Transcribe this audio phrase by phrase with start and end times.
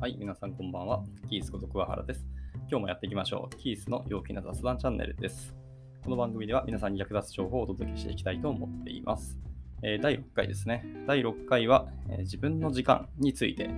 [0.00, 1.02] はい、皆さんこんばんは。
[1.28, 2.24] キースこと桑原です。
[2.70, 3.56] 今日もやっていきましょう。
[3.56, 5.56] キースの陽気な雑談チャンネルです。
[6.04, 9.40] この番組では皆さんに役立つ情報をお届けしていきたいと思っています。
[9.82, 10.86] えー、第6回ですね。
[11.08, 13.70] 第6回は、えー、自分の時間について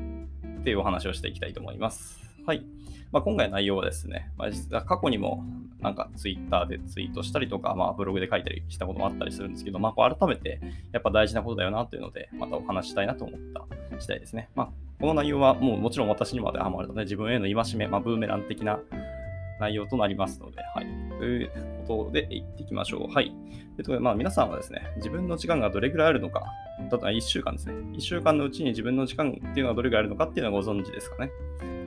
[0.62, 2.20] というお話をしていきたいと思います。
[2.46, 2.66] はい。
[3.12, 5.42] まあ、今回の内容はですね、まあ、実は過去にも
[5.80, 10.60] なんかツイッターでツイートしたりとか、まあ、ブログで書いたりしたこともあったりするんですけど、まあ、こう改めて
[10.92, 13.64] やっぱ大事なことだよなというので、またお話したいなと思った
[13.98, 14.50] 次第ですね。
[14.54, 18.80] まあ、この内容はもうもちろん私にまでハマるので、自分への戒め、まあ、ブーメラン的な
[19.58, 20.86] 内容となりますので、はい。
[21.18, 21.50] という
[21.86, 23.12] ことで言っていきましょう。
[23.12, 23.34] はい。
[23.78, 26.42] えっとで、まあ、皆さんはですね、自分の時間がどれぐらいあるのか、
[26.90, 27.74] だ1週間ですね。
[27.92, 31.30] 1週間のうちに自分の時間っていうのはどれぐらいあるのかっていうのはご存知ですかね。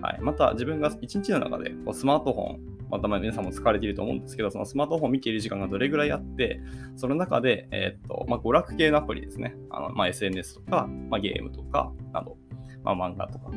[0.01, 0.19] はい。
[0.21, 2.59] また、自分が1日の中でこうスマートフォン、
[2.89, 6.61] また皆さんも使われていると思うんですけど、そのスマートフォン見ている時間がどれぐらいあって、
[6.95, 9.55] その中で、えー、っと、まあ、娯楽系のアプリですね。
[9.71, 12.37] あのまあ、SNS とか、まあ、ゲームとかなど、
[12.83, 13.51] まあ、漫画とか、っ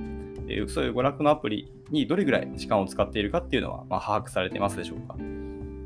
[0.46, 5.16] ていうそういう娯楽のアプリにどれぐらい時間を使っているかっていうのは、まあ、把握されていますでしょうか。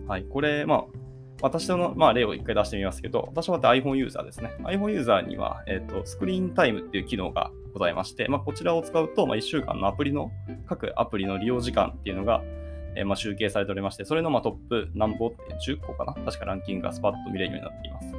[0.06, 0.84] はい、これ、まあ、
[1.42, 4.52] 私の、まあ、例を一回出してみますけど、私はまた iPhone ユーザーですね。
[4.64, 10.30] iPhone ユーザーには、えっ、ー、と、スクリーンタイムっていう機能がございまして、まあ、こちらを使うと、まあ、1週間のアプリの、
[10.66, 12.42] 各アプリの利用時間っていうのが、
[12.96, 16.12] えー、まあ、集計されておりまして、それのまあトップ何本って10個かな？
[16.12, 18.14] 確かランキングがスパッと見れるようになっています。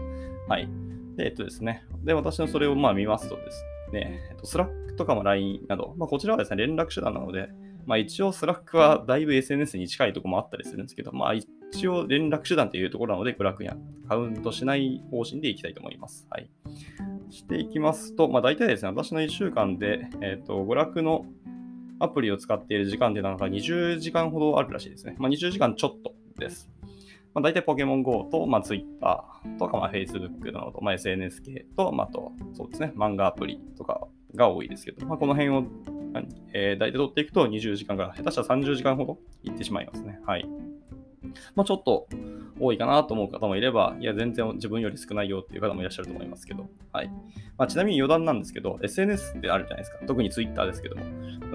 [0.47, 0.69] はい。
[1.17, 1.83] で、えっとですね。
[2.03, 7.49] で、私のそれをまあ見ますとですね、えっと、スラックとかも LINE など、まあ、こちらはですね、連絡手段なので、
[7.85, 13.75] まあ、一応スラックはだいぶ SNS に近いところもあったりするんですけど、まあ、一応連絡手段というところなので、グラフや
[14.07, 16.27] カウントしない方針でいきたいと思います。
[16.29, 16.49] はい。
[17.29, 21.25] していきますと、まあ、大体ですね、私の1週間で、えっ、ー、と、娯楽の
[21.99, 25.15] アプリを使っている時間っていうのが20時間ほどあるらしいですね。
[25.17, 26.69] まあ、20時間ちょっとです。
[27.33, 29.25] まあ、大体ポケモン GO と、まあ、Twitter
[29.57, 35.63] とか、まあ、Facebook など、まあ、SNS 系と、まあ、と、そうですね、漫画アプリとかが多いですけど、まあ、この辺を、
[36.53, 40.19] えー、大体取っていくと20時間から下手したら30時間ほどいってしまいますね。
[40.25, 40.45] はい。
[41.55, 42.07] まあ、ちょっと
[42.61, 47.07] 多いかなと思う方もいれば、いや、全然自分より少ないよっていう方もいらっしゃると思いますけど、はい。
[47.57, 49.97] まあ、ちなみに余談なんですけど、SNS ってあるじゃないですか。
[50.05, 51.01] 特に Twitter ですけども。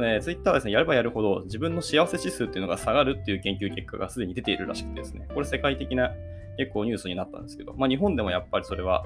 [0.05, 6.13] えー、Twitter はですね、やればやるほど自分の幸せ指数っていうのが下がるっていう研究結果がすでに出ているらしくてですね、これ世界的な
[6.57, 9.05] 結構ニュースになったんですけど、まあ、日本でもやっぱりそれは、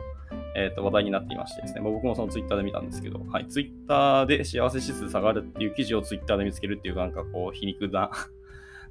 [0.57, 8.11] えー、と話題になっていましてですね、ま、僕もそのツイッターで見たんですけど、はい、ツイッターで幸せ指数下がるっていう記事をツイッターで見つけるっていうなんかこう皮肉な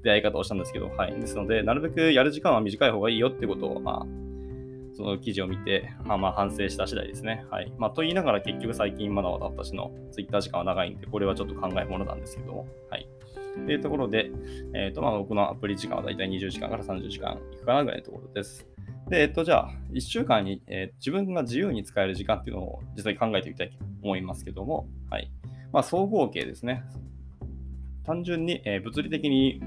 [0.03, 1.19] 出会い方をしたんですけど、はい。
[1.19, 4.29] ですので、なるべくやる時間は短い方がいいよってことを、まあ、
[4.95, 7.45] その記事を見て、まあ、まあ反省した次第ですね。
[7.49, 7.71] はい。
[7.77, 13.07] まあ、と言いながら結局最近まだまだ私のツイッター時間は長いんで、これはちょっと考えものなんですけども、はい。
[13.65, 14.31] というところで、
[14.73, 18.67] えっ、ー、と、まあ、僕のアプリ時間はだいたい20時間から30時間いくかなぐらいのところです。
[19.09, 25.31] で、えっと、じゃあ、1週間に、えー、自分が自由に使える時間っていうのを実際考えてみたいと思いますけども、はい。
[25.71, 26.83] まあ、総合計ですね。
[28.05, 29.61] 単純に、えー、物理的に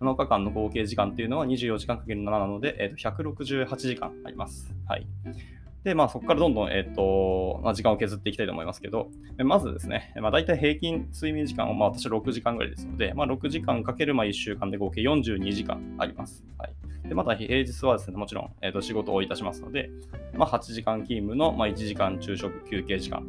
[0.00, 4.74] 7日間の合計時間っていうのは24時間かける7なので、えー、と168時間あります。
[4.86, 5.06] はい。
[5.84, 9.10] で、まあ、そこからどんどん、え、ー、と、まあ、時間を削っていきたいと思いますけど、
[9.44, 16.42] まずですね、まあ、大体平均睡眠時間は、まあ、私6時間ぐらいですので、まあ、6時間かけるまあ1週間で合計42時間あります。
[16.56, 16.74] はい。
[17.06, 19.90] で、また平日はですね、もちろん、えー、と仕事をいたしますので、
[20.32, 23.22] まあ、8時間勤務の、まあ、1時間昼食休憩時間。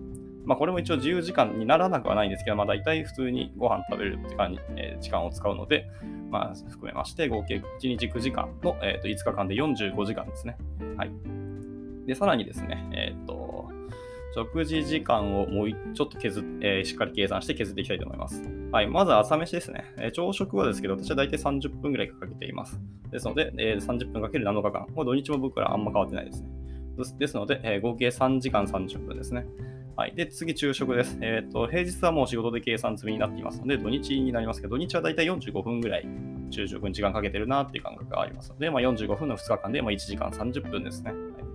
[0.46, 5.90] まあ、これも一応自由時間にならなくはないんですけど、まあ、大体普通にご飯食べる時間に、えー、時間を使うので、
[6.30, 10.58] まあ、含めまして、合計1日9時間の、えー、と5日間で45時間ですね。
[10.98, 11.12] はい。
[12.06, 13.70] で、さらにですね、え、ー、と、
[14.36, 18.44] 食事時間をもうちょっと削っ、えー、しっかり計算して削っていきたいと思います。
[18.72, 19.86] はい、まず朝飯ですね。
[19.98, 22.80] えー、朝食はですけど、私は大体30分ぐらいかけています。
[23.12, 24.88] ですので、えー、30分かける7日間。
[24.94, 26.50] もう土日も僕らあんま変わってないですね。
[27.18, 29.46] ですので、え、合計3時間30分ですね。
[29.96, 30.14] はい。
[30.16, 31.18] で、次、昼食です。
[31.22, 36.08] えっ、ー、と、平日はもう仕事で計算済みになっていますので、土日になりますけど、土日はだいたい45分ぐらい
[36.52, 41.12] 昼食に時間かけてるなっていう感覚がありますので、まあ、45分の2日間で、まあ、1時間30分ですね。
[41.12, 41.46] はい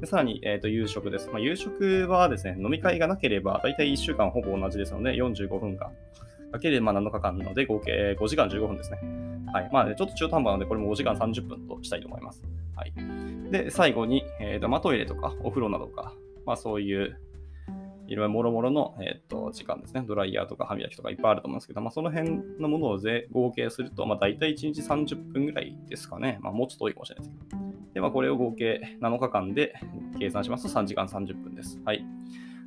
[0.00, 1.30] でさらに、えーと、夕食です。
[1.30, 5.90] まあ、夕食はですね、飲み会がなければ、だいたい1週間ほぼ同じですので、45分間。
[6.52, 8.98] かけるまあ7日間なので、合計5時間15分ですね。
[9.54, 9.70] はい。
[9.72, 12.42] まあ、ね、ちょっと中途半端なので、これも5時間30分としたいと思います。
[12.76, 12.92] はい。
[13.50, 16.12] で、最後に、えーとまあ、トイレとかお風呂などか、
[16.44, 17.18] まあ、そういう
[18.08, 20.04] いろいろもろもろの、えーと、時間ですね。
[20.06, 22.98] ドライヤーとか歯磨きとかいっぱいあると思うんですけど、まあ、その辺のものを
[23.32, 26.38] 合計すると、まあ、大体1日30分ぐらいですかね。
[26.40, 27.62] まあ、もうちょっと多いかもしれないですけど。
[27.94, 29.74] で、まあ、これを合計7日間で
[30.18, 31.80] 計算しますと3時間30分です。
[31.84, 32.04] はい。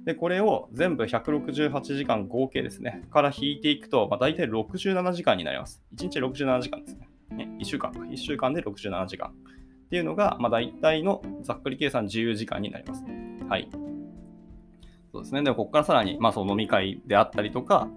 [0.06, 3.04] で、これを全部168時間合計ですね。
[3.12, 5.82] から引いていくと、まあ、大体67時間になります。
[5.96, 7.10] 1日67時間ですね。
[7.32, 8.00] ね1週間か。
[8.00, 9.30] 1週間で67時間。
[9.30, 13.04] っていうのが、まあ、大体のざっくり計算自由時間になります。
[13.50, 13.70] はい。
[15.12, 15.44] そうですね。
[15.44, 17.90] でも、ここからさらに、まあ、その飲み会であったりとか、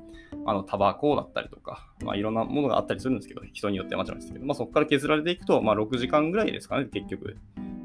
[0.46, 7.36] あの、タバコだったりとか、まあ、いろんなものがあったりするんですけど、人によってはもちろんですけど、まあ、そこから削られていくと、まあ、6時間ぐらいですかね、結局、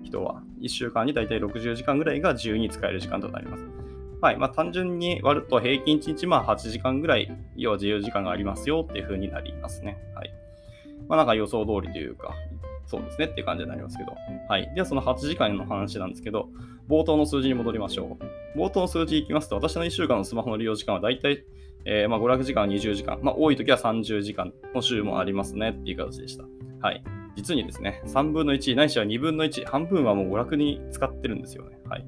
[0.04, 0.42] 人は。
[0.62, 3.68] 1週間に大体60時間ぐらいが自由に使える時間となります。
[4.22, 4.38] はい。
[4.38, 9.98] まあ、単純に割ると平均1日まあ8時間ぐらい、要は自由時間がありますよっていう風になりますね。
[10.16, 10.34] はい。
[11.08, 12.34] まあ、なんか予想通りというか、
[12.88, 14.16] そうですねっていう感じになりますけど。
[14.50, 14.72] はい。
[14.74, 16.50] では、その8時間の話なんですけど、
[16.90, 18.18] 冒頭の数字に戻りましょ
[18.56, 18.60] う。
[18.60, 21.46] 冒頭の数字いきますと、私の1週間のスマホの利用時間は大体、
[21.86, 26.46] えー、まあ、娯楽時間は20時間、まあ、多い時は30時間の週もありますねっていう形でした。
[26.82, 27.04] はい。
[27.36, 31.78] 実にですね、3分の1、ないしは2分の1、半分はもう娯楽に使ってるんですよね。
[31.88, 32.06] はい。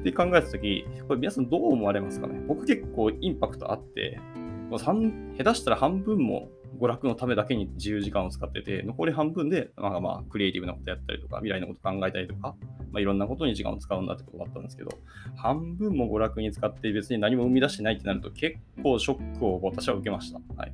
[0.00, 2.40] って考えたとき、これ皆さんどう思われますかね？
[2.46, 4.18] 僕結構インパクトあって、
[4.70, 6.48] もう3下手したら半分も
[6.80, 12.56] 娯楽のためだけに自由時間を使ってて、残り半分で、まあまあ、クリエイティブなことやったりとか、未来のこと考えたりとか、
[12.90, 14.90] まあ、いろんなことに時間を使うんだってことだったんですけど、
[15.36, 20.40] 半分も娯楽に使って別に何も生み出してないってなると結構ショックを私は受けました。
[20.56, 20.72] はい。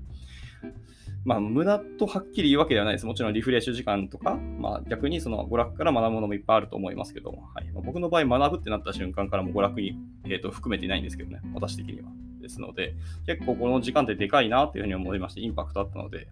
[1.25, 3.07] まあ、無駄とはっきり言うわけではないです。
[3.07, 12.09] もちろんリフレッシュ時間とか、まあ、逆にその娯楽から学ぶものもいっぱいあると思いますけど、はいま、僕の場合、学ぶってなった瞬間からも娯楽に、えー、と含めていないんですけどね、私的には。
[12.47, 12.95] ですので、
[13.27, 16.29] 結構この時間ってでかいなというふうに思いまして、インパクトあったので、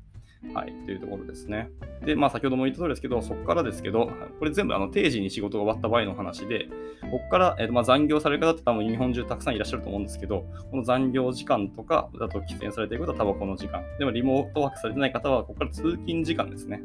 [0.52, 1.70] はい、というところですね。
[2.04, 6.68] で、まあ先ほども言った通りですけど、そこからですけど、これ全部あの定時に仕事が終わった場合の話で、
[7.10, 13.82] ここから、えーとまあ、残業される方って多分日本中たくさんいらっしゃると思うんですけど、この残業時間とかだと喫煙されている方はタバコの時間。
[13.98, 16.82] でもリモートワークされてない方は、ここから通勤時間ですね。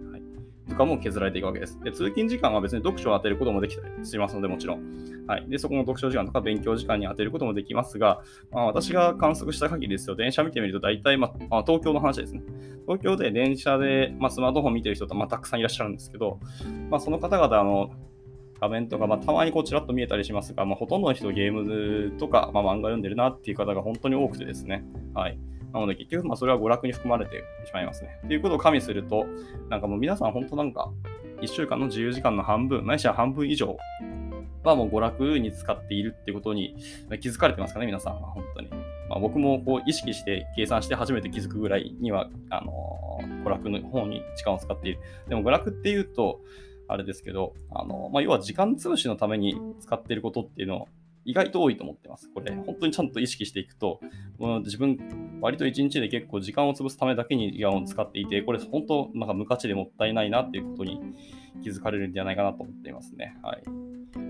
[0.69, 1.79] とかも削られていくわけです。
[1.81, 5.25] で、通勤時間は別に読書を当てることもできたりしますので、もちろん。
[5.27, 5.45] はい。
[5.49, 8.21] で、そこの読書時間とか勉強時間に当てることもできますが、
[8.51, 12.41] まあ、私が観測した限りですよ、電車見てみると大体、まあ、東京の話ですね。
[12.87, 16.39] 東京で電車で、まあ、スマートフォン見てる人とまあ、たくさんいらっしゃるんですけど、
[16.89, 17.91] まあ、その方々、の、
[18.59, 24.83] 画面とか、まあ、たまにこうちらっと見えたりしますが、まあ、ほとんどの人ゲームとか、まあ、漫画読んでるなっていう方が本当に多くてですね。
[25.13, 25.39] はい。
[25.73, 28.19] なので結局、まあ、それは娯楽に含まれてしまいますね。
[28.27, 29.25] ということを加味すると、
[29.69, 30.91] なんかもう皆さん本当なんか、
[31.41, 33.77] 1週間の自由時間の半分、ないしは半分以上
[34.63, 36.75] はもう娯楽に使っているってことに
[37.21, 38.69] 気づかれてますかね、皆さんは本当に。
[39.09, 44.99] まあ、僕もこう意識して計算して初めて気づくぐらいには、あのー、娯楽の方に時間を使っている。
[45.27, 46.41] でも娯楽っていうと、
[46.87, 50.87] あれですけど、あのまあ、要は時間潰しのために使っていることっていうのを
[51.25, 52.29] 意外と多いと思ってます。
[52.33, 53.99] これ、本当にちゃんと意識していくと、
[54.63, 61.01] 自分、割と一日で結構時間を潰すためだけに時間を使っていて、これ本当、なんか無価値でもったいないなっていうことに
[61.61, 63.37] 気づかれるんじゃないかなと思っていますね。
[63.43, 63.63] はい。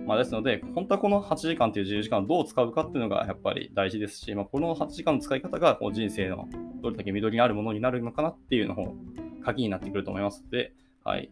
[0.06, 6.47] まあ、ですので、本当はこの8時間という自由時間をどう使うかっていうのがやっぱり大事ですし、まあ、この8時間の使い方がこう人生の
[6.81, 8.95] どれだけ緑にあるものになるのかなっていうのを
[9.44, 11.31] 鍵になってくると思いますので、はい。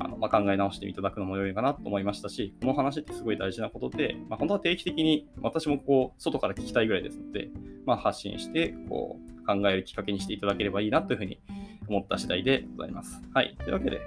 [0.00, 7.50] あのまあ、考え直していただくのも良いかなと思いましたし、この話ってすごい大事なことで、まあ、本当は定期的に私もこう外から聞きたいぐらいですので、
[7.84, 11.38] まあ、発信してこう考えるきっかけにしていただければいいなというふうに
[11.86, 13.20] 思った次第でございます。
[13.34, 13.56] はい。
[13.58, 14.00] というわけで、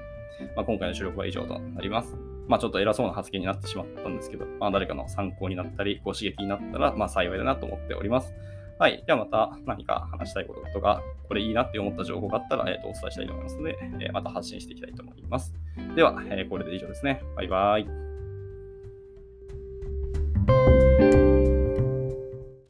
[0.55, 2.15] まあ、今回の収録は以上となります。
[2.47, 8.33] まあ、ちょっと偉そうな発言になってしまったんですけど、まあ、誰かの参考になったり、ご刺激になったら、まあ、幸いだなと思っております。
[8.79, 9.03] はい。
[9.05, 15.53] ではまた何か話したいこととか、これいいなって思った情報があったら、えー、とお伝えしたいと思いますので、えー、また発信していきたいと思います。
[15.95, 17.21] では、え、これで以上ですね。
[17.35, 18.12] バイバイ。